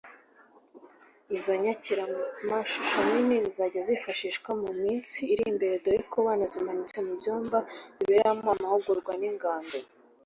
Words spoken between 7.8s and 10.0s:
biberamo amahugurwa n’ingando